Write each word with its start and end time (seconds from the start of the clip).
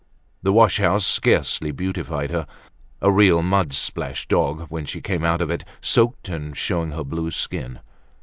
The 0.41 0.51
wash 0.51 0.79
house 0.79 1.05
scarcely 1.05 1.69
beautified 1.69 2.31
her. 2.31 2.47
A 3.03 3.11
real 3.11 3.43
mud 3.43 3.71
splashed 3.71 4.29
dog 4.29 4.61
when 4.69 4.85
she 4.87 4.99
came 4.99 5.23
out 5.23 5.41
of 5.41 5.51
it, 5.51 5.63
soaked 5.79 6.27
and 6.27 6.57
showing 6.57 6.89
her 6.89 7.03
blue 7.03 7.29
skin. 7.29 7.81